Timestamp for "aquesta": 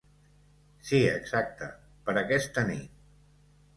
2.23-2.65